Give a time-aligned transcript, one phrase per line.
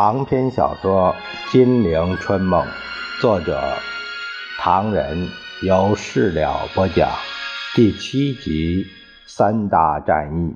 [0.00, 1.12] 长篇小说
[1.50, 2.64] 《金陵春梦》，
[3.20, 3.60] 作者
[4.56, 5.28] 唐人，
[5.60, 7.10] 由事了播讲，
[7.74, 8.86] 第七集
[9.26, 10.54] 三大战役，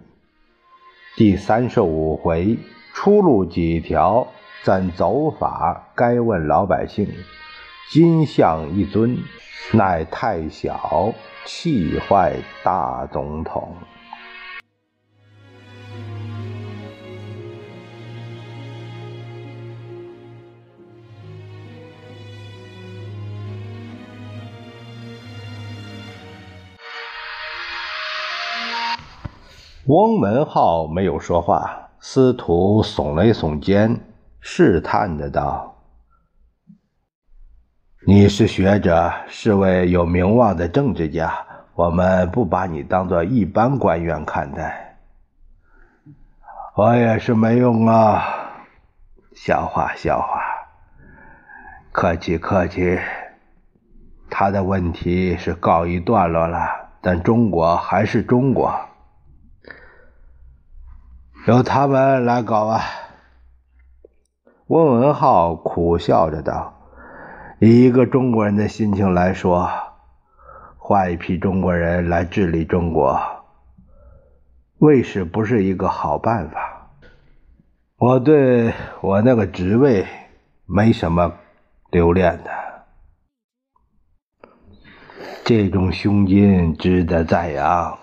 [1.16, 2.56] 第三十五回
[2.94, 4.28] 出路几条，
[4.62, 5.88] 怎走法？
[5.96, 7.08] 该问老百姓。
[7.90, 9.18] 金像一尊，
[9.72, 11.12] 乃太小，
[11.44, 13.74] 气坏大总统。
[29.86, 33.98] 翁文浩没有说话，司徒耸了耸肩，
[34.38, 35.74] 试探的道
[38.06, 41.34] ：“你是学者，是位有名望的政治家，
[41.74, 44.98] 我们不把你当做一般官员看待。
[46.76, 48.22] 我也是没用啊，
[49.34, 50.40] 笑话笑话，
[51.90, 53.00] 客气客气。
[54.30, 56.68] 他的问题是告一段落了，
[57.00, 58.72] 但中国还是中国。”
[61.44, 62.84] 由他们来搞吧！
[64.68, 66.72] 温文浩苦笑着道
[67.58, 69.68] ：“以一个中国人的心情来说，
[70.78, 73.20] 换一批中国人来治理中国，
[74.78, 76.92] 未使不是一个好办法。
[77.96, 80.06] 我对我那个职位
[80.64, 81.32] 没什么
[81.90, 82.50] 留恋的，
[85.44, 87.98] 这种胸襟值得赞扬。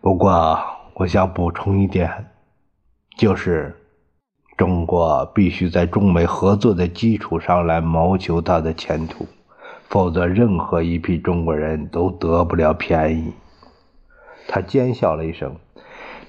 [0.00, 0.58] 不过。”
[0.96, 2.26] 我想补充一点，
[3.16, 3.74] 就是
[4.56, 9.26] 中国必须在中美合作的基础上来谋求它的前途，
[9.88, 13.32] 否则任何一批中国人都得不了便宜。
[14.46, 15.56] 他奸笑了一声：“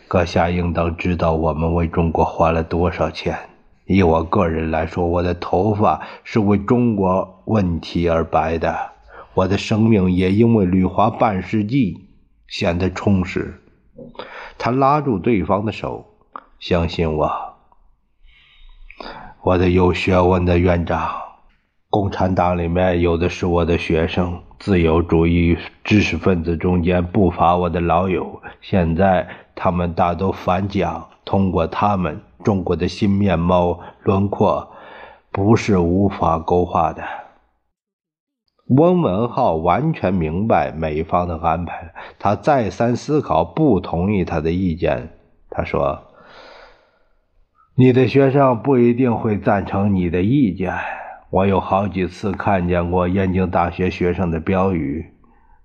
[0.09, 3.38] 阁下应当知道我们为中国花了多少钱。
[3.86, 8.75] 以我个人来说，我的头发是为中国问题而白的，
[9.36, 12.08] 我的生命也因为旅华半世纪
[12.48, 13.62] 显得充实。”
[14.57, 16.06] 他拉住对方的手，
[16.59, 17.31] 相信我，
[19.41, 21.22] 我的有学问的院长。
[21.89, 28.41] 共产党里面有的是我的学生，自由主义知识分子中间不乏我的老友。
[28.59, 29.25] 现在
[29.56, 34.73] 他们大都反蒋，通过他们，中国的新面貌轮廓
[35.31, 37.01] 不是无法勾画的。
[38.68, 45.09] 翁文浩完全明白美方的安排，他再三思考，不同意他的意见。
[45.52, 46.02] 他说
[47.78, 50.74] ：“你的学生不一定会赞成你的意见。
[51.30, 55.14] 我有好几次看见过燕京大学学生的标语，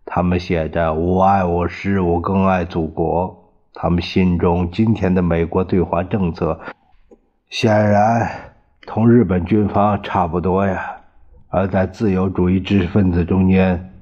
[0.04, 3.50] 他们写着‘我爱我师，我更爱祖国’。
[3.72, 6.60] 他们心中今天的美国对华政策，
[7.48, 8.30] 显然
[8.86, 10.96] 同日本军方差不多呀。”
[11.50, 13.92] 而在自由主义知识分子中间，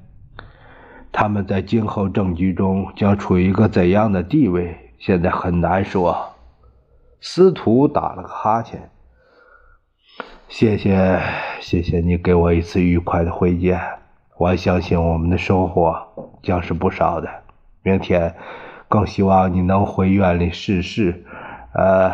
[1.11, 6.15] 他们在今后政局中将处于一个怎样的地位，现在很难说。
[7.19, 8.91] 司徒打了个哈欠，
[10.47, 11.19] 谢谢，
[11.59, 13.81] 谢谢你给我一次愉快的会见。
[14.37, 15.93] 我相信我们的收获
[16.41, 17.27] 将是不少的。
[17.81, 18.35] 明天，
[18.87, 21.25] 更希望你能回院里试试，
[21.73, 22.13] 呃，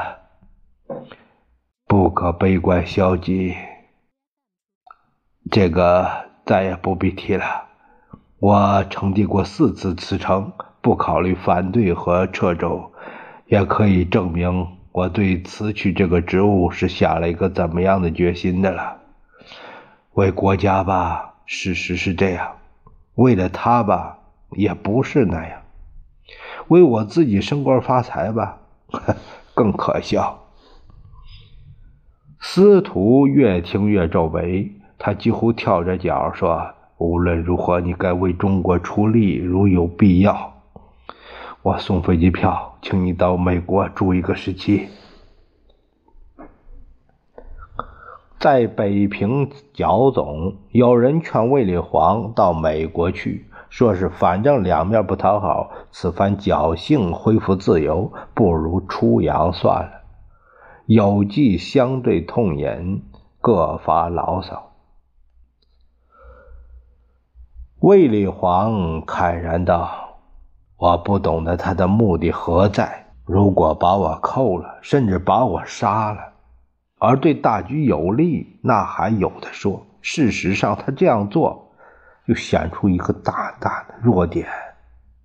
[1.85, 3.53] 不可悲观消极。
[5.51, 6.09] 这个
[6.45, 7.66] 再也不必提了。
[8.39, 10.51] 我呈递过四次辞呈，
[10.81, 12.91] 不考虑反对和撤走，
[13.45, 18.97] 也可以证明我对辞去这个职务是下了一个怎么样的决心的了。
[20.13, 22.47] 为国家吧，事实是这样；
[23.16, 24.17] 为了他吧，
[24.51, 25.59] 也不是那样；
[26.67, 28.57] 为我自己升官发财吧，
[29.53, 30.44] 更可笑。
[32.39, 34.72] 司徒越听越皱眉。
[34.97, 40.53] 他几乎跳着脚说：“无论如何，你该为中国出力，如有必要，
[41.62, 44.88] 我送飞机票，请你到美国住一个时期。”
[48.38, 59.92] 在北平剿总，有人劝卫立煌到美国去，说是反正两面不讨好，此番侥幸恢复自由，不如出洋算了。
[60.86, 63.03] 有计相对痛饮，
[63.42, 64.74] 各发牢骚。
[67.85, 70.17] 卫立煌慨然道
[70.75, 73.05] ：“我不懂得他的目的何在。
[73.25, 76.19] 如果把我扣了，甚至把我杀了，
[76.97, 79.85] 而对大局有利，那还有的说。
[80.01, 81.73] 事实上，他这样做，
[82.25, 84.47] 又显出一个大大的弱点。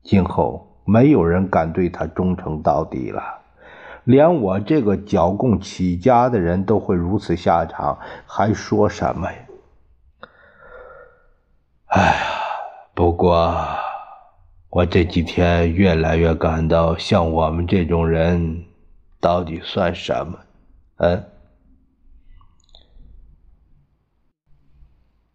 [0.03, 3.23] 今后没有人敢对他忠诚到底了。
[4.05, 9.39] 连我这个剿共起家的人都会如此下场，还说什么呀？
[11.87, 12.13] 哎呀，
[13.01, 13.57] 不过
[14.69, 18.67] 我这几天越来越感到，像我们这种人，
[19.19, 20.39] 到底算什么？
[20.99, 21.25] 嗯？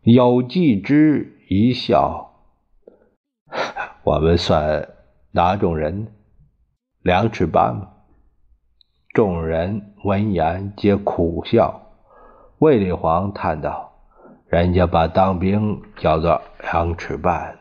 [0.04, 2.36] 有记之一笑，
[4.04, 4.88] 我们算
[5.32, 6.14] 哪种人？
[7.02, 7.94] 两尺半吗？
[9.12, 11.82] 众人闻言皆苦笑。
[12.60, 13.95] 卫立煌叹道
[14.48, 17.58] ：“人家把当兵叫做两尺半，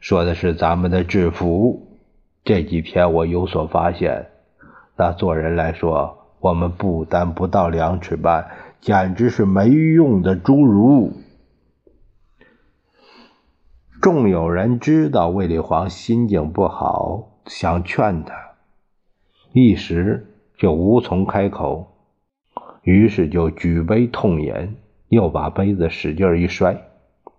[0.00, 1.98] 说的是咱们的制服。
[2.44, 4.26] 这几天我有所发现，
[4.96, 8.48] 那做人来说，我们不但不到两尺半，
[8.80, 11.12] 简直是没用的侏儒。”
[14.00, 18.34] 众有人知道卫立煌心境不好，想劝他，
[19.52, 20.24] 一时。
[20.60, 21.86] 就无从开口，
[22.82, 24.76] 于是就举杯痛饮，
[25.08, 26.88] 又把杯子使劲一摔，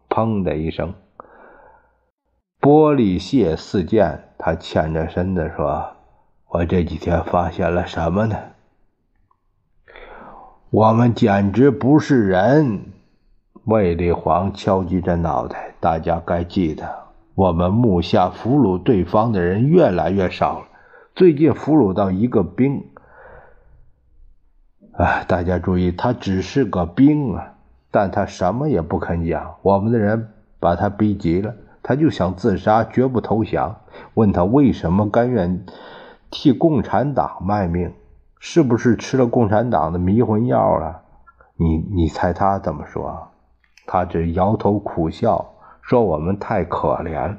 [0.09, 0.93] 砰的一声，
[2.59, 4.25] 玻璃屑四溅。
[4.37, 5.91] 他欠着身子说
[6.47, 8.37] ：“我这几天发现了什么呢？
[10.69, 12.85] 我们简直不是人。”
[13.65, 20.67] 卫立煌敲击着脑袋，大家该记得，我们目下俘虏对方的人越来越少了，
[21.13, 22.87] 最近俘虏到一个兵。
[24.93, 27.57] 哎，大家注意，他只是个兵啊，
[27.91, 29.55] 但他什么也不肯讲。
[29.61, 33.81] 我们的人把他逼急了，他就想自杀，绝不投降。
[34.13, 35.65] 问他为什么甘愿
[36.29, 37.93] 替共产党卖命，
[38.39, 41.01] 是不是吃了共产党的迷魂药啊？
[41.55, 43.29] 你你猜他怎么说？
[43.85, 47.37] 他只摇头苦笑，说我们太可怜。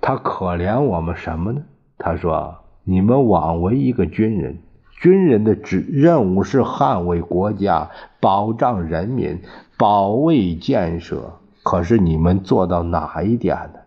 [0.00, 1.62] 他可怜我们什么呢？
[1.98, 4.58] 他说你们枉为一个军人。
[5.00, 7.88] 军人的职任务是捍卫国家、
[8.20, 9.42] 保障人民、
[9.76, 11.40] 保卫建设。
[11.62, 13.80] 可是你们做到哪一点呢？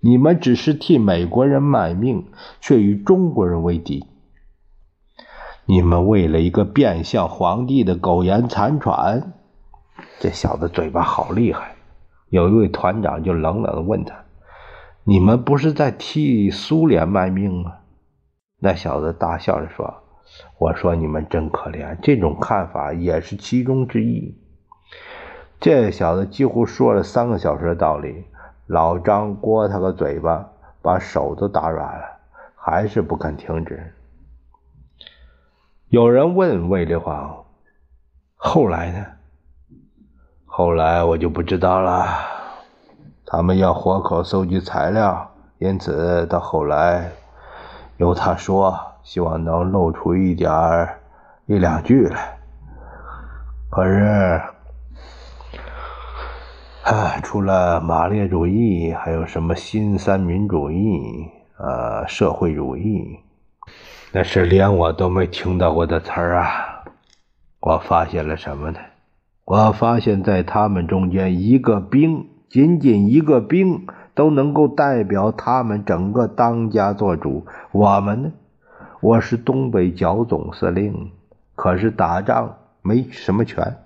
[0.00, 2.26] 你们只是替美国人卖命，
[2.60, 4.06] 却与中国人为敌。
[5.64, 9.32] 你们为了一个变相皇帝的苟延残喘，
[10.20, 11.76] 这小子嘴巴好厉害。
[12.28, 14.14] 有一位团长就冷冷的问他
[15.04, 17.72] ：“你们不是在替苏联卖命吗？”
[18.60, 20.02] 那小子大笑着说。
[20.58, 24.36] 我说你们真可怜，这种看法也是其中之一。
[25.60, 28.24] 这小子几乎说了三个小时的道理，
[28.66, 30.50] 老张掴他个嘴巴，
[30.82, 32.04] 把手都打软了，
[32.54, 33.94] 还是不肯停止。
[35.88, 37.44] 有人问魏立煌
[38.36, 39.06] ：“后来呢？”
[40.44, 42.04] 后来我就不知道了。
[43.24, 47.10] 他们要活口搜集材料，因此到后来
[47.96, 48.87] 由他说。
[49.08, 51.00] 希望能露出一点儿
[51.46, 52.36] 一两句来，
[53.70, 54.42] 可是，
[56.84, 61.26] 啊，除了马列主义，还有什么新三民主义、
[61.56, 63.18] 呃，社会主义，
[64.12, 66.84] 那是连我都没听到过的词儿啊！
[67.60, 68.78] 我发现了什么呢？
[69.46, 77.46] 我发现，在他们中间，一个兵，仅仅一个兵，都能够代表他们整个当家做主。
[77.72, 78.32] 我们呢？
[79.00, 81.12] 我是东北剿总司令，
[81.54, 83.76] 可是打仗没什么权。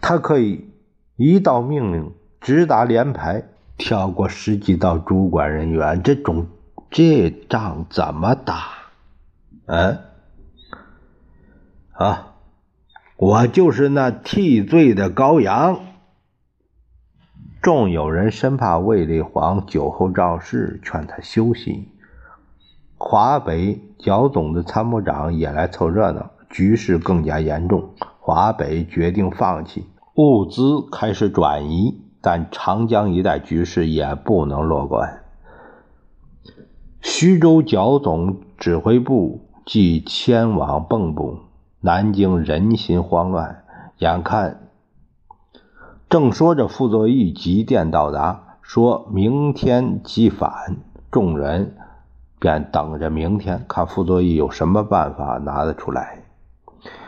[0.00, 0.70] 他可以
[1.16, 3.44] 一道命令直达连排，
[3.76, 6.46] 跳过十几道主管人员，这种
[6.90, 8.68] 这仗怎么打？
[9.66, 9.98] 嗯，
[11.92, 12.34] 啊，
[13.16, 15.80] 我就是那替罪的羔羊。
[17.60, 21.88] 众有人生怕卫立煌酒后肇事，劝他休息。
[23.06, 27.90] 华北剿总的参谋长也来凑热闹，局势更加严重。
[28.18, 29.84] 华北决定放弃，
[30.14, 35.22] 物资开始转移，但长江一带局势也不能乐观。
[37.02, 41.40] 徐州剿总指挥部即迁往蚌埠，
[41.82, 43.64] 南京人心慌乱。
[43.98, 44.70] 眼看
[46.08, 50.78] 正说着，傅作义急电到达，说明天即返。
[51.10, 51.76] 众人。
[52.44, 56.18] 便等着明天看傅作义有什么办法拿得出来。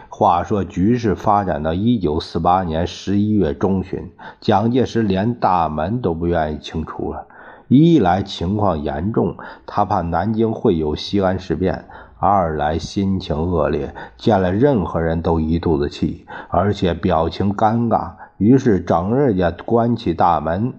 [0.09, 7.27] 话说局势发展到一九四八年十一月中旬，蒋介石连大门都不愿意清除了。
[7.69, 11.81] 一来情况严重，他怕南京会有西安事变；
[12.19, 20.73] 二来心情恶劣，见了任何人都一肚子气，而且表情尴尬，于是整日也关起大门。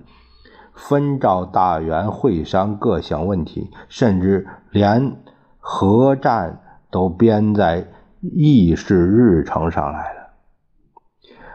[0.77, 5.17] 分召大员会商各项问题，甚至连
[5.59, 7.87] 核战都编在
[8.21, 10.29] 议事日程上来了。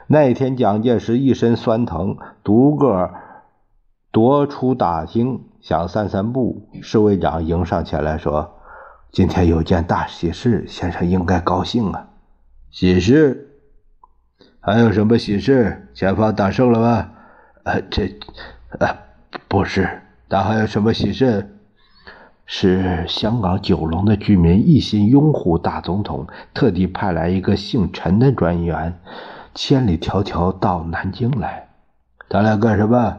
[0.08, 3.10] 那天，蒋介石一身酸疼，独个
[4.12, 6.68] 踱出大厅，想散散步。
[6.82, 8.58] 侍卫长迎上前来说
[9.10, 12.08] ：“今天有件大喜事，先生应该高兴啊！
[12.70, 13.60] 喜事？
[14.60, 15.88] 还有什么喜事？
[15.94, 17.08] 前方打胜了吗？
[17.64, 18.18] 呃，这，
[18.80, 18.88] 呃，
[19.48, 20.02] 不是。
[20.28, 21.58] 那还有什么喜事？
[22.44, 28.98] 是香港九龙的居民一心拥护大总统，特地派来一个姓陈的专员。”
[29.54, 31.68] 千里迢迢到南京来，
[32.30, 33.18] 他来干什么？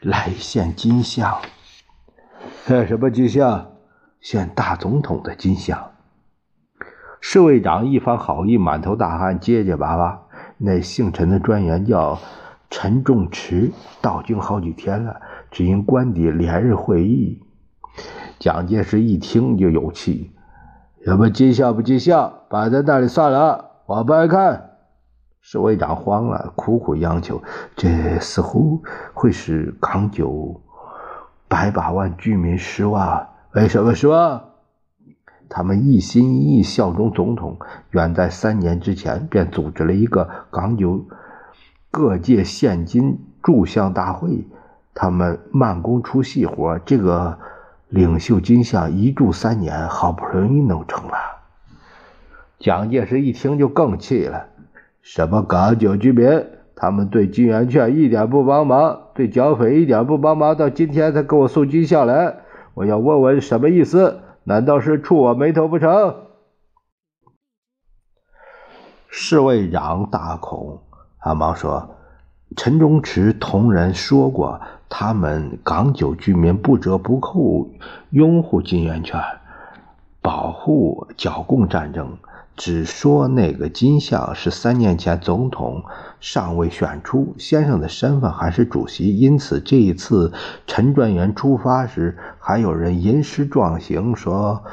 [0.00, 1.38] 来献金像。
[2.66, 3.72] 献什么金像？
[4.22, 5.90] 献大总统的金像。
[7.20, 10.22] 侍卫长一番好意，满头大汗，结结巴巴。
[10.56, 12.18] 那姓陈的专员叫
[12.70, 13.70] 陈仲池，
[14.00, 15.20] 到京好几天了，
[15.50, 17.42] 只因官邸连日会议。
[18.38, 20.30] 蒋介石一听就有气：
[21.04, 24.70] 什么金像不金像，摆在那里算了，我不爱看。
[25.42, 27.42] 侍卫长慌了，苦苦央求
[27.74, 28.82] ：“这似乎
[29.14, 30.60] 会使港九
[31.48, 33.26] 百把万居民失望。
[33.52, 34.44] 为什么失望？
[35.48, 37.58] 他们一心一意效忠总统，
[37.90, 41.06] 远在三年之前便组织了一个港九
[41.90, 44.46] 各界现金铸像大会。
[44.94, 47.38] 他们慢工出细活，这个
[47.88, 51.16] 领袖金像一铸三年，好不容易弄成了。”
[52.58, 54.46] 蒋介石一听就更气了。
[55.02, 56.46] 什么港九居民？
[56.76, 62.36] 他们对金圆券一点不帮忙，对剿匪一点不帮忙，到今天才给我送金像来。
[62.72, 64.20] 我要问问什么意思？
[64.44, 66.16] 难道是触我眉头不成？
[69.08, 70.80] 侍卫长大恐，
[71.18, 71.96] 阿忙说
[72.56, 77.70] ：“陈忠池同仁说过，他们港九居民不折不扣
[78.10, 79.20] 拥护金圆券，
[80.20, 82.18] 保护剿共战争。”
[82.56, 85.84] 只说那个金像是三年前总统
[86.18, 90.34] 尚未选出，先生的身份还是主席，因此这一次
[90.66, 94.64] 陈专员出发时，还有人吟诗壮行说：“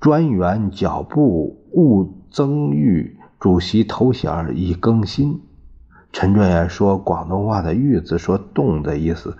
[0.00, 5.42] 专员脚步勿增裕，主席头衔已更新。”
[6.12, 9.36] 陈专员说广东话的“玉”字说“动”的意思。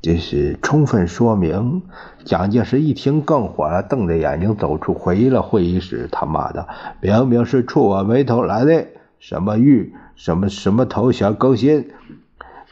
[0.00, 1.82] 这是充分说明，
[2.24, 6.08] 蒋介石一听更火了，瞪着眼睛走出回了会议室。
[6.10, 6.66] 他妈的，
[7.00, 8.86] 明明是触我眉头来的，
[9.20, 11.90] 什么玉，什么什么头衔更新，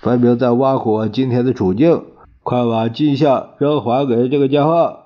[0.01, 2.05] 分明在挖苦我今天的处境。
[2.43, 4.99] 快把金像扔还给这个家伙！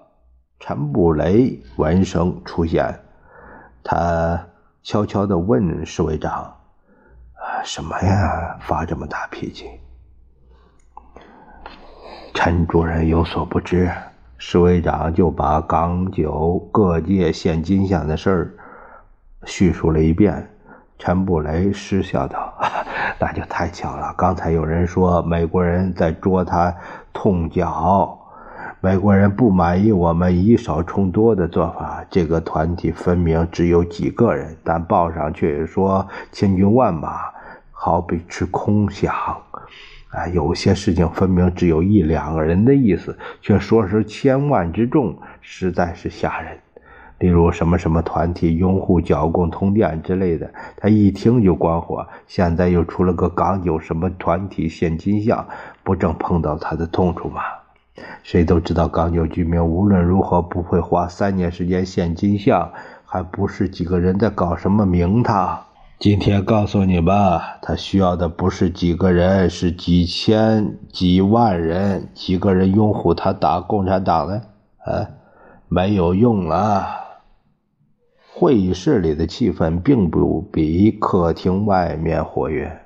[0.61, 3.01] 陈布雷闻声出现，
[3.83, 4.47] 他
[4.83, 6.55] 悄悄地问侍卫长
[7.65, 8.57] ：“什么呀？
[8.61, 9.69] 发这么大脾气？”
[12.35, 13.91] 陈主任有所不知，
[14.39, 18.55] 侍卫长就把港九各界献金像的事儿
[19.45, 20.51] 叙述了一遍。
[20.99, 22.55] 陈布雷失笑道
[23.19, 26.75] ：“那就太巧了，刚才有人说美国人在捉他
[27.13, 28.19] 痛脚，
[28.81, 32.05] 美国人不满意我们以少充多的做法。
[32.11, 37.23] 这个团体分明只有几个人，但报上却说千军万马，
[37.85, 39.13] 好比吃空饷。”
[40.09, 46.57] 啊，有些事情分明只有一两个人的意思，却说是千万之众，实在是吓人。
[47.19, 52.07] 例如什么什么团体拥护剿共通电之类的，他一听就关火。
[52.27, 55.47] 现在又出了个港九什么团体献金像，
[55.83, 57.43] 不正碰到他的痛处吗？
[58.23, 62.71] 谁都知道港九居民无论如何不会花三年时间献金像，
[63.05, 65.64] 还不是几个人在搞什么名堂。
[66.05, 74.35] 今天告诉你吧，他需要的不是几个人，是几千、几万人，几个人拥护他打共产党的，
[74.85, 75.09] 啊，
[75.67, 76.85] 没有用了。
[78.35, 82.83] 会议室里的气氛并不比客厅外面活跃。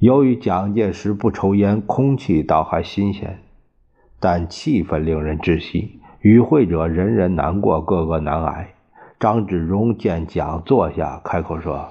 [0.00, 3.38] 由于蒋介石不抽烟，空气倒还新鲜，
[4.18, 6.00] 但气氛令人窒息。
[6.22, 8.74] 与会者人人难过，个个难挨。
[9.22, 11.88] 张治中见蒋坐下，开口说：“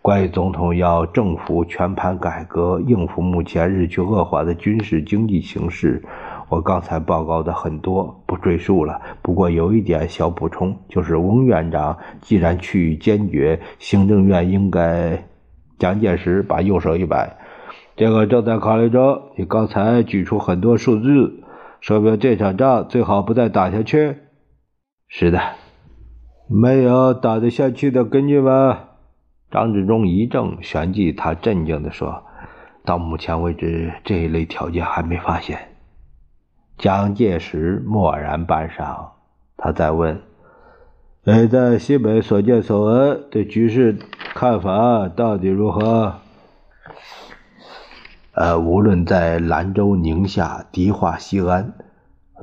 [0.00, 6.02] 关于总统要政府全盘改革，应付目前日趋恶化的军事经济形势，
[6.48, 9.02] 我刚才报告的很多，不赘述了。
[9.20, 15.22] 不过有一点小补充，就是翁院长既然去坚决，行政院应该……”
[15.78, 17.36] 蒋介石把右手一摆
[17.96, 19.20] ：“这个正在考虑中。
[19.36, 21.42] 你刚才举出很多数字，
[21.82, 24.16] 说明这场仗最好不再打下去。
[25.06, 25.38] ”“是的。”
[26.54, 28.80] 没有打得下去的根据吗？
[29.50, 32.24] 张治中一怔，旋即他镇静地说
[32.84, 35.70] ：“到目前为止，这一类条件还没发现。”
[36.76, 39.12] 蒋介石默然半晌，
[39.56, 40.20] 他再问
[41.24, 43.98] ：“你在西北所见所闻，对局势
[44.34, 46.16] 看法到底如何？”
[48.36, 51.72] 呃，无论在兰州、宁夏、迪化、西安，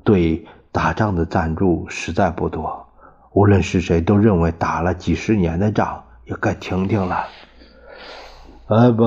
[0.03, 2.88] 对打仗的赞助实在不多。
[3.31, 7.25] 无论是谁，都认为打了几十年的仗也该停停了。
[8.67, 9.03] 哎不，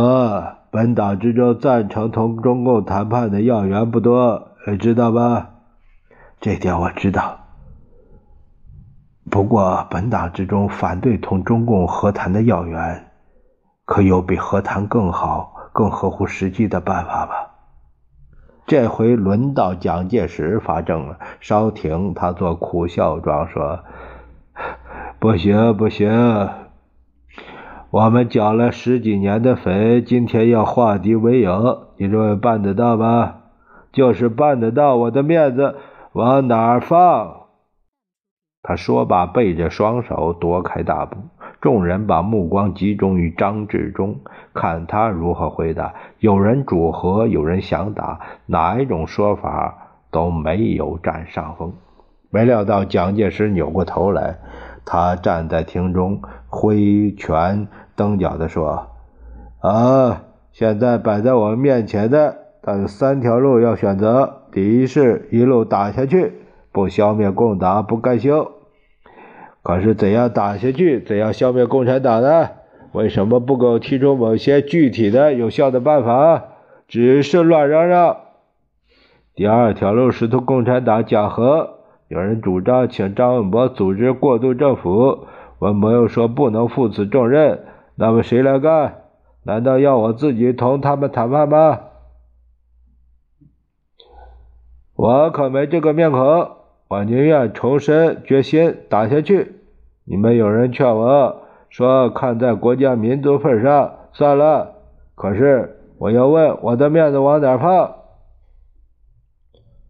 [0.71, 4.49] 本党之中赞成同中共谈判的要员不多，
[4.81, 5.51] 知道吧？
[6.41, 7.39] 这点我知道。
[9.31, 13.11] 不过，本党之中反对同中共和谈的要员，
[13.85, 15.55] 可有比和谈更好？
[15.73, 17.51] 更合乎实际的办法吧。
[18.67, 23.81] 这回轮到蒋介石发证了，稍停，他做苦笑状说
[25.23, 26.11] ：“不行，不行，
[27.93, 33.35] 我们缴了十几年的匪，今天要化敌为友，你认为办得到吗？
[33.93, 35.77] 就是办得到，我的面子
[36.13, 37.43] 往哪儿放？”
[38.65, 41.17] 他说罢，背着双手夺开大步。
[41.61, 44.17] 众人把目光集中于张治中，
[44.53, 45.95] 看他如何回答。
[46.19, 51.75] 有人主和，有人想打，哪一种说法都没有占上风。
[52.35, 54.39] 没料到蒋介石扭过头来，
[54.85, 58.89] 他站在厅中，挥拳蹬脚地说
[59.63, 64.43] ：“啊，现在摆在我们面前的，但有三条路要选择。
[64.53, 66.33] 第一是一路打下去，
[66.73, 68.53] 不消灭共党不甘休。”
[69.63, 71.01] 可是怎样打下去？
[71.01, 72.49] 怎样消灭共产党呢？
[72.91, 76.45] 为什么不给我提出某些具体的、有效的办法？
[76.89, 78.17] 只是乱嚷嚷。
[79.35, 81.79] 第二条路是同共产党讲和。
[82.13, 85.29] 有人主张请张文博组织过渡政府，
[85.61, 87.61] 文博又说不能负此重任。
[87.95, 88.97] 那么谁来干？
[89.45, 91.81] 难道要我自己同他们谈判吗？
[94.95, 96.51] 我可没这个面孔。
[96.89, 99.61] 我宁愿重申决心打下去。
[100.05, 104.75] 你们有人劝我说，看在国家民族份上，算了。
[105.15, 107.91] 可是我要问，我的面子往哪放？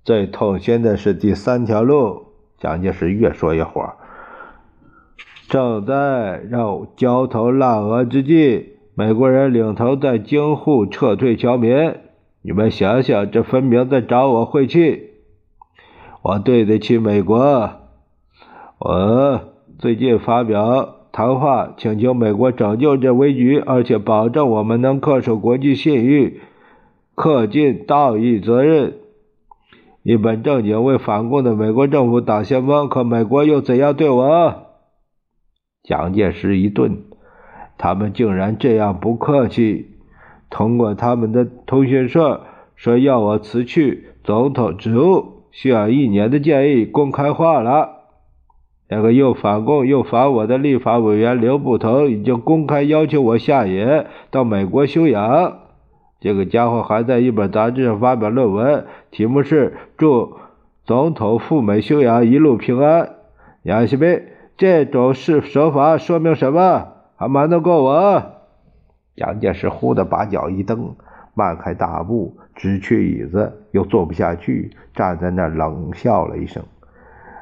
[0.05, 2.27] 最痛心的是第三条路。
[2.59, 3.95] 蒋介石越说越火。
[5.49, 11.95] 正在让焦头烂额之际，美国人领头在京沪撤退侨民。
[12.41, 15.11] 你们想想，这分明在找我晦气。
[16.23, 17.71] 我对得起美国。
[18.79, 19.41] 我
[19.79, 26.41] 最近发表谈话，请求美国拯救这危局，而且保证我们能恪守国际信誉，
[27.15, 28.95] 恪尽道义责任，
[30.03, 32.89] 一本正经为反共的美国政府挡先锋。
[32.89, 34.55] 可美国又怎样对我？
[35.83, 37.05] 蒋介石一顿，
[37.79, 39.91] 他们竟然这样不客气，
[40.51, 42.43] 通过他们的通讯社
[42.75, 45.43] 说要我辞去总统职务。
[45.53, 47.91] 需要一年的建议公开化了。
[48.89, 55.59] 那个又反共又反我的立法委员刘步腾已经公开要求我下野到美国休养。
[56.23, 60.37] 这个家伙还在一本杂志上发表论文，题目是“祝
[60.85, 63.17] 总统赴美休养一路平安”。
[63.65, 64.23] 杨锡斌，
[64.57, 66.93] 这种事手法说明什么？
[67.17, 68.23] 还瞒得过我？
[69.17, 70.95] 蒋介石忽地把脚一蹬，
[71.35, 72.37] 迈开大步。
[72.55, 76.63] 直去椅子，又坐不下去，站在那儿冷笑了一声。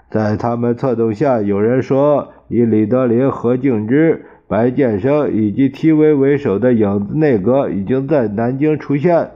[0.08, 9.30] 在他们策动下，有人说以李德林、何敬之、白建生以及 T.V 为首的影子内阁已经在南京出现。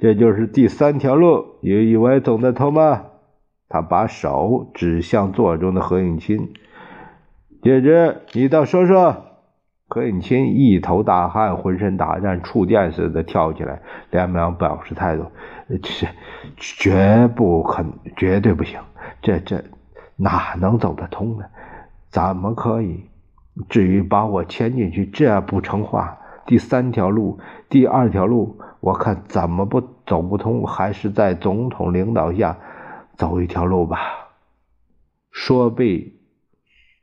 [0.00, 3.04] 这就是第三条路，你以为走得通吗？
[3.68, 6.48] 他把手指向座中的何应钦。
[7.62, 9.22] 姐姐，你倒说说。
[9.88, 15.30] 何应钦一头大汗，浑身打颤，触电似的跳起来，连忙表示态度
[15.80, 16.08] ：“这
[16.58, 17.84] 绝不可，
[18.16, 18.80] 绝对不行！
[19.22, 19.62] 这这
[20.16, 21.44] 哪能走得通呢？
[22.10, 23.04] 怎么可以？
[23.68, 26.18] 至于把我牵进去，这不成话。
[26.46, 27.38] 第三条路，
[27.68, 32.58] 第二条路，我看怎么不走不通，还是在总统领导下
[33.16, 33.98] 走一条路吧。”
[35.30, 36.18] 说毕，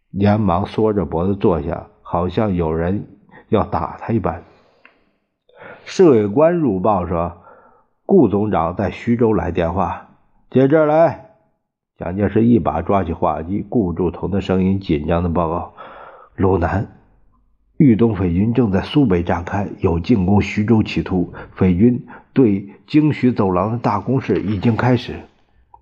[0.09, 1.87] 连忙缩着脖子坐下。
[2.05, 3.07] 好像有人
[3.49, 4.43] 要打他一般。
[5.83, 7.37] 市委官入报说，
[8.05, 10.09] 顾总长在徐州来电话，
[10.51, 11.31] 接这儿来。
[11.97, 15.73] 蒋介石一把抓起话机，顾祝同的声音紧张的报告：
[16.35, 16.87] 鲁南，
[17.77, 21.31] 豫东匪军正在苏北展开，有进攻徐州企图。
[21.53, 25.13] 匪军对京徐走廊的大攻势已经开始。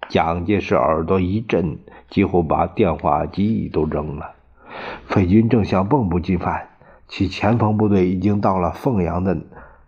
[0.09, 1.77] 蒋介石耳朵一震，
[2.09, 4.31] 几乎把电话机都扔了。
[5.07, 6.67] 匪军正向蚌埠进犯，
[7.07, 9.37] 其前锋部队已经到了凤阳的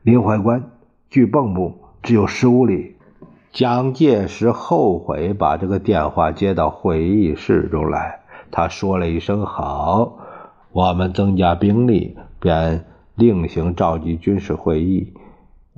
[0.02, 0.64] 临淮关，
[1.10, 2.96] 距蚌埠只有十五里。
[3.52, 10.20] 蒋介石后悔把这个电话接到会议室中来，他说了一声“好”，
[10.74, 12.84] 我们增加兵力，便
[13.14, 15.14] 另行召集军事会议，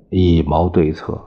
[0.10, 1.22] 以谋对策。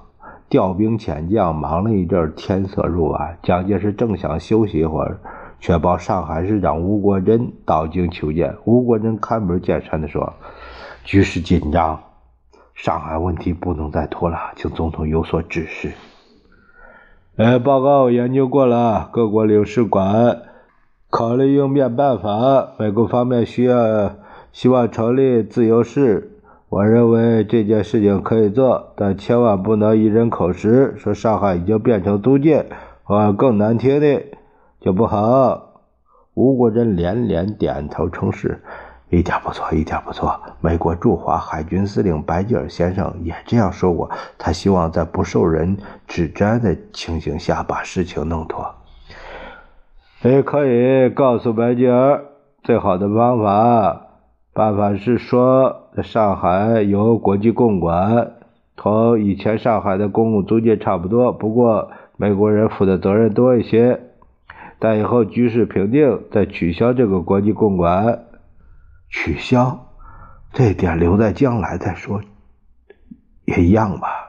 [0.48, 5.20] 调兵遣将，忙了一阵，天色入晚，蒋介石正想休息一会儿，
[5.60, 8.56] 却报上海市长吴国桢到京求见。
[8.64, 10.32] 吴国桢开门见山地说
[11.04, 12.00] ：“局势紧张，
[12.74, 15.92] 上海问题不能再拖了，请总统有所指示。”
[17.36, 20.40] 哎，报告研究过了，各国领事馆
[21.10, 22.74] 考虑应变办法。
[22.78, 24.16] 美国方面需要
[24.52, 26.32] 希望成立自由市。
[26.68, 32.66] 我认为这件事情可以做，但千万不能一人口实，说上海已经变成租界，
[33.04, 34.22] 或更难听的
[34.80, 35.80] 就不好。
[36.34, 38.62] 吴国桢连连点头称是，
[39.08, 40.38] 一点不错，一点不错。
[40.60, 48.74] 美国驻华海军司令白吉尔先生也这样说过，他希望在不受人指摘的情形下把事情弄妥。
[50.22, 52.24] 也可以告诉白吉尔，
[52.64, 54.06] 最好的方法。
[54.52, 58.32] 办法是说，上海有国际共管，
[58.74, 64.00] 同以前上海的公共租界差不多，不过美国人负的责任多一些。
[64.80, 68.24] 但以后局势平定，再取消这个国际共管。
[69.08, 69.86] 取消，
[70.52, 72.20] 这点留在将来再说，
[73.44, 74.27] 也一样吧。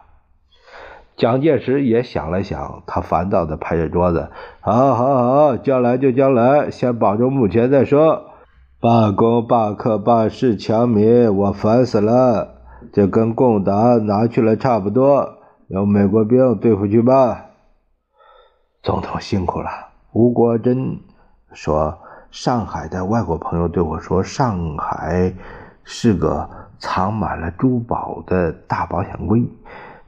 [1.20, 4.30] 蒋介石也想了想，他烦躁地拍着桌子
[4.62, 8.24] ：“好，好，好，将来就将来，先保住目前再说。”
[8.80, 12.56] 罢工、罢课、罢市、抢米，我烦死了！
[12.94, 15.34] 这跟共党拿去了差不多，
[15.68, 17.48] 有美国兵对付去吧。
[18.82, 19.70] 总统辛苦了。
[20.14, 21.00] 吴国桢
[21.52, 22.00] 说
[22.32, 25.34] ：“上海的外国朋友对我说，上海
[25.84, 29.44] 是个藏满了珠宝的大保险柜，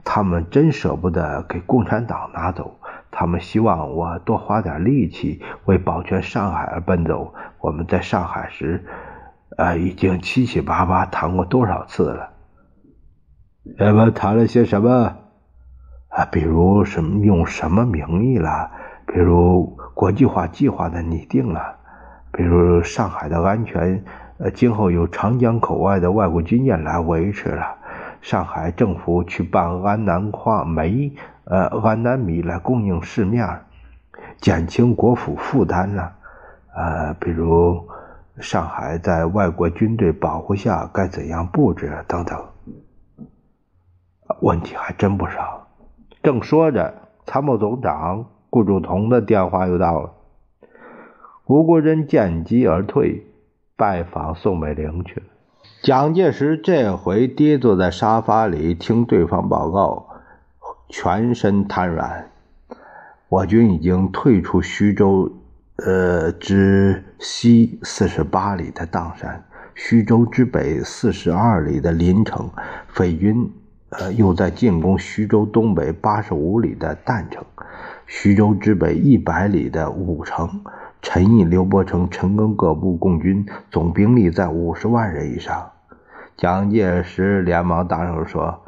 [0.03, 2.77] 他们真舍不得给共产党拿走。”
[3.13, 7.33] 他们希望我多花点力气为保全上海而奔走。
[7.59, 8.85] 我们在上海时，
[9.57, 12.29] 呃，已经七七八八谈过多少次了？
[13.79, 15.17] 我们谈了些什么？
[16.07, 18.71] 啊，比如什么用什么名义了？
[19.05, 21.75] 比如国际化计划的拟定了？
[22.31, 24.05] 比如上海的安全，
[24.37, 27.75] 呃，今后由长江口外的外国军舰来维持了？
[28.21, 31.11] 上海政府去办安南矿煤。
[31.43, 33.61] 呃，安南米来供应市面，
[34.37, 36.11] 减轻国府负担呢。
[36.73, 37.89] 呃，比如
[38.37, 42.45] 上海在外国军队保护下该怎样布置等等，
[44.39, 45.67] 问题还真不少。
[46.23, 46.93] 正说着，
[47.25, 50.13] 参谋总长顾祝同的电话又到了。
[51.47, 53.25] 吴国桢见机而退，
[53.75, 55.25] 拜访宋美龄去了。
[55.83, 60.09] 蒋介石这回跌坐在沙发里听对方报告。
[60.87, 62.29] 全身瘫软，
[63.29, 65.31] 我军已经退出徐州，
[65.77, 72.51] 呃之西四十八里的砀山，徐州之北四十二里的临城，
[72.87, 73.51] 匪军
[73.89, 77.43] 呃又在进攻徐州东北八十五里的郸城，
[78.05, 80.61] 徐州之北一百里的武城，
[81.01, 85.70] 陈毅、刘伯承、陈赓各部共军总兵力在五十万人以上。
[86.41, 88.63] 蒋介石连忙打手说：“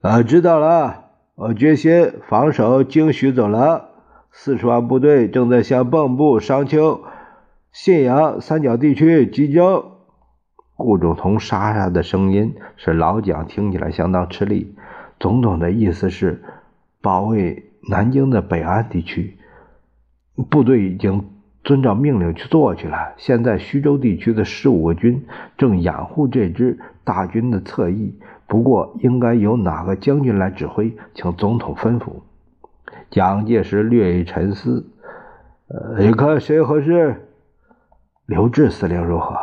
[0.00, 3.86] 啊，知道了。”我决心防守京徐走廊，
[4.30, 7.02] 四十万部队正在向蚌埠、商丘、
[7.72, 9.90] 信阳三角地区集中。
[10.76, 14.76] 顾祝同沙沙的声音使老蒋听起来相当吃力。
[15.18, 16.44] 总统的意思是
[17.02, 19.36] 保卫南京的北安地区，
[20.48, 21.28] 部队已经
[21.64, 23.14] 遵照命令去做去了。
[23.16, 25.26] 现在徐州地区的十五个军
[25.58, 28.18] 正掩护这支大军的侧翼。
[28.46, 30.94] 不过，应该由哪个将军来指挥？
[31.14, 32.20] 请总统吩咐。
[33.10, 34.86] 蒋介石略一沉思，
[35.68, 37.28] 呃，你看谁合适？
[38.26, 39.34] 刘志司令如何？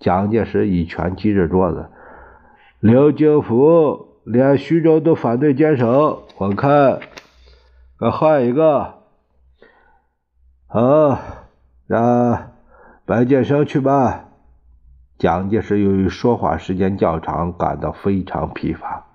[0.00, 1.88] 蒋介石一拳击着桌子
[2.80, 7.00] ：“刘京福连徐州都反对坚守，我看，
[7.98, 8.94] 该换一个。
[10.66, 11.18] 好，
[11.90, 12.52] 让
[13.04, 14.26] 白建生去吧。”
[15.18, 19.06] 蒋介石由于说话时间较长，感到非常疲乏，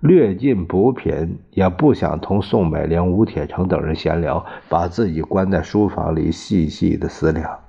[0.00, 7.60] 略尽补品，也不想同宋美龄、吴铁城等人闲聊，把自己关在书房里细细的思量。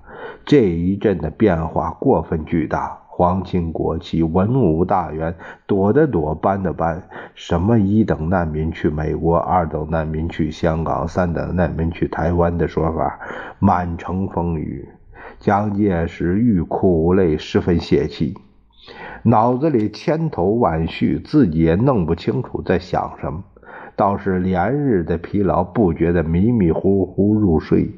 [0.45, 5.33] 这一阵的变化过分巨大，皇亲国戚、文武大员，
[5.65, 7.01] 躲的躲，搬的搬，
[7.33, 13.19] 什么一等难民去美国，二等难民去香港，三等难民去台湾的说法，
[13.57, 14.87] 满城风雨。
[15.39, 18.35] 蒋介石欲哭无泪，十分泄气，
[19.23, 23.43] 脑子里千头万绪，自己也弄不清楚在想什么。
[23.95, 27.89] 倒是连日的疲劳，不觉得迷迷糊糊入睡，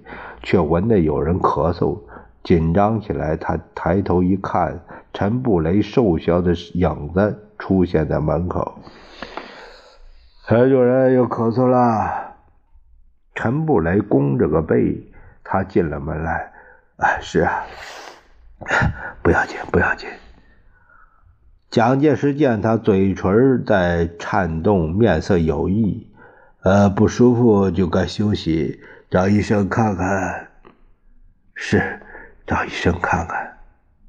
[0.42, 1.98] 却闻得有人咳嗽，
[2.44, 3.36] 紧张起来。
[3.36, 4.80] 他抬头一看，
[5.14, 8.80] 陈布雷瘦小的影子出现在门口。
[10.48, 12.36] 陈主任又咳嗽了。
[13.36, 15.12] 陈布雷弓着个背，
[15.44, 16.52] 他进了门来。
[16.98, 17.64] 啊，是啊，
[19.22, 20.10] 不要紧，不要紧。
[21.70, 26.12] 蒋介石见他嘴唇在颤动，面色有异，
[26.64, 30.48] 呃，不舒服就该休息，找医生看看。
[31.54, 31.99] 是，
[32.50, 33.58] 找医生看看。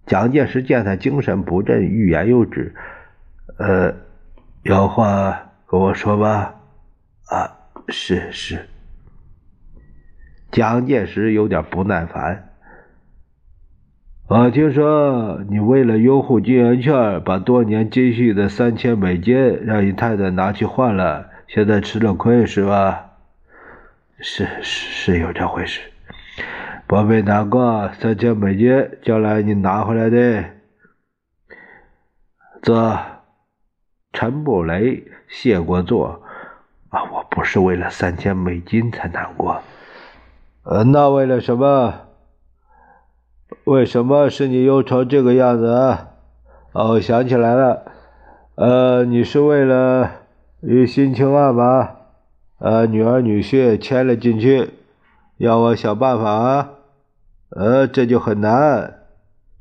[0.07, 2.74] 蒋介石见他精神不振，欲言又止。
[3.59, 3.94] 呃，
[4.62, 6.55] 有话跟我说吧。
[7.26, 7.53] 啊，
[7.88, 8.66] 是是。
[10.50, 12.48] 蒋介石有点不耐烦。
[14.26, 23.11] 我听说你为了优护金圆券，把多年积蓄的三千美金让你太太拿去换了，现在吃了亏是吧？
[24.18, 25.81] 是是是有这回事。
[26.90, 30.44] 不必难过，三千美金将来你拿回来的。
[32.62, 32.98] 这
[34.12, 36.20] 陈布雷谢过座
[36.88, 39.62] 啊，我不是为了三千美金才难过，
[40.64, 41.94] 呃，那为了什么？
[43.62, 46.09] 为什么是你忧成这个样子啊？
[46.72, 47.85] 哦，想起来了，
[48.57, 50.11] 呃，你是为了
[50.61, 51.98] 与新青案吧？
[52.59, 54.70] 呃，女儿女婿签了进去，
[55.37, 56.70] 要我想办法啊？
[57.51, 58.95] 呃，这就很难。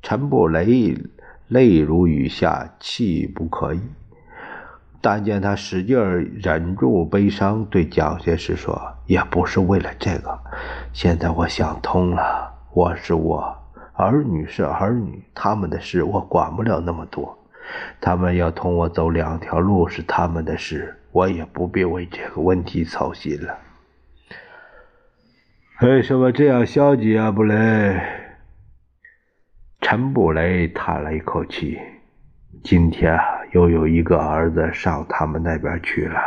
[0.02, 0.96] 陈布雷
[1.48, 3.82] 泪如雨下，气不可抑。
[5.02, 5.98] 但见他使劲
[6.42, 10.40] 忍住悲伤，对蒋介石说：“也不是为了这个，
[10.94, 13.56] 现在我想通了，我是我。”
[13.96, 17.38] 儿女是儿女，他们的事我管不了那么多。
[18.00, 23.58] 他们要同我走两条路是他们的事，我也不必为这个问题操心了。
[25.82, 27.56] 为什么这样消极啊，布雷？
[29.80, 31.80] 陈布雷叹了一口气
[32.62, 33.18] ：“今天
[33.54, 36.20] 又有一个儿子上他们那边去了。”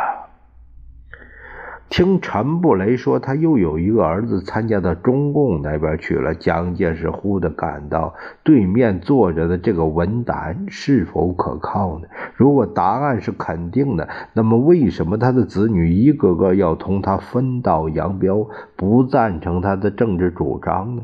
[1.95, 6.33] 听陈布雷说，他又有一个儿子参加到中共那边去了。
[6.33, 12.07] 蒋介石忽地感到，对面坐着的这个文胆是否可靠呢？
[12.35, 21.03] 如果答案是肯定的，那么为什么他的子女一个个要同他分道扬镳，不赞成他的政治主张呢？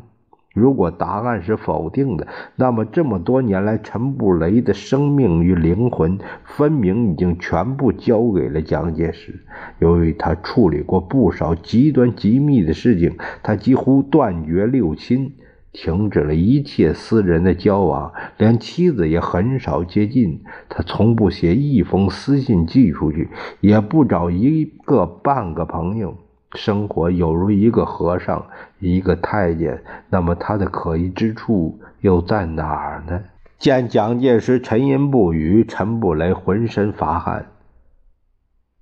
[0.53, 9.45] 如果答案是否定的，那么这么多年来，陈布雷的生命与灵魂分明已经全部交给了蒋介石。
[9.77, 15.33] 由于他处理过不少极端机密的事情，他几乎断绝六亲，
[15.71, 20.41] 停止了一切私人的交往，连妻子也很少接近。
[20.67, 23.29] 他从不写一封私信寄出去，
[23.61, 26.17] 也不找一个半个朋友。
[26.55, 28.47] 生活有如一个和尚，
[28.79, 33.21] 一个太监，那么他的可疑之处又在哪儿呢？
[33.59, 37.45] 见蒋介石沉吟不语，陈布雷浑身发汗。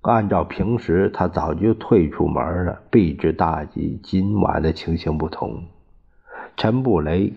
[0.00, 4.00] 按照平时，他早就退出门了，避之大吉。
[4.02, 5.64] 今晚的情形不同，
[6.56, 7.34] 陈布雷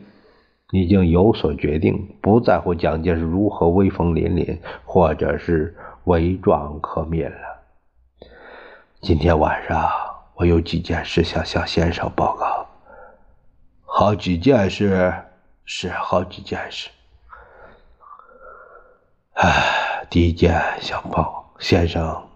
[0.72, 7.36] 已经有所决定，不在乎蒋介石如何威风凛凛，或者是伪装可灭了。
[9.02, 10.01] 今天晚上。
[10.42, 12.68] 我有几件事想向先生报告。
[13.86, 15.14] 好几件事，
[15.66, 16.90] 是好几件事。
[19.34, 22.28] 唉，第一件想报先生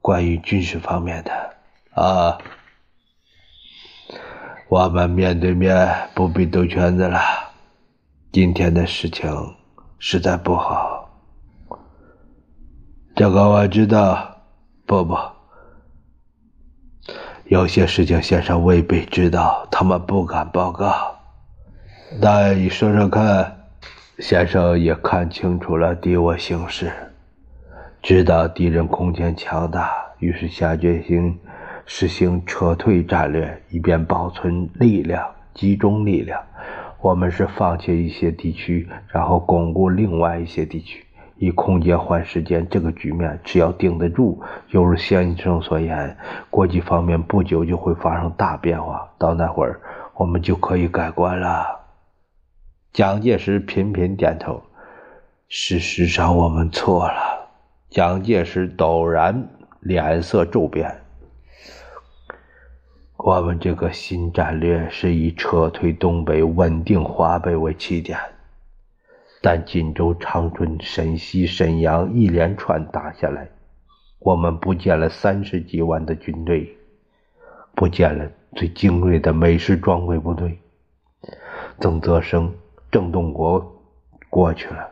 [0.00, 1.56] 关于军事方面的
[2.00, 2.38] 啊。
[4.68, 7.18] 我们面对面不必兜圈子了。
[8.30, 9.28] 今天的事情
[9.98, 11.10] 实在不好。
[13.16, 14.36] 这个我知道。
[14.86, 15.37] 不不。
[17.48, 21.16] 有些事情先生未必知道，他们不敢报告。
[22.20, 23.54] 但你说说看。
[24.18, 26.90] 先生也看清楚了敌我形势，
[28.02, 31.38] 知道敌人空前强大，于是下决心
[31.86, 36.42] 实行撤退战略，以便保存力量、集中力量。
[37.00, 41.06] 我们是放弃一些地区，然后巩固另外一些地区。
[41.38, 46.16] 以空间换时间，这个局面只要顶得住，犹如先生所言，
[46.50, 49.08] 国际方面不久就会发生大变化。
[49.18, 49.80] 到那会儿，
[50.14, 51.64] 我们就可以改观了。
[52.92, 54.62] 蒋介石频频点头。
[55.48, 57.48] 事实上，我们错了。
[57.88, 59.48] 蒋介石陡然
[59.80, 60.94] 脸色骤变。
[63.16, 68.18] 我们这个新战略是以撤退东北、稳定华北为起点。
[69.50, 73.48] 但锦州、长春、沈西、沈阳一连串打下来，
[74.18, 76.76] 我们不见了三十几万的军队，
[77.74, 80.58] 不见了最精锐的美式装备部队。
[81.80, 82.52] 曾泽生、
[82.90, 83.74] 郑洞国
[84.28, 84.86] 过去了，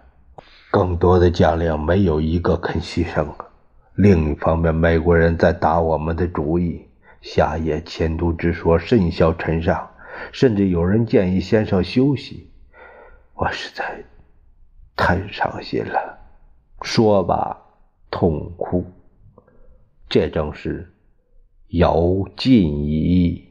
[0.70, 3.26] 更多的将领没有一个肯牺牲。
[3.94, 6.80] 另一方面，美国人在打我们的主意，
[7.20, 9.90] 夏夜迁都之说甚嚣尘上，
[10.32, 12.48] 甚至有人建议先生休息。
[13.34, 14.02] 我实在
[14.96, 16.18] 太伤心了，
[16.82, 17.56] 说罢
[18.10, 18.84] 痛哭。
[20.08, 20.92] 这正是
[21.68, 23.44] 有尽矣，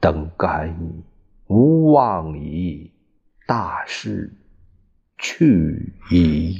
[0.00, 1.04] 等干矣，
[1.48, 2.92] 无望矣，
[3.46, 4.32] 大势
[5.18, 6.56] 去矣。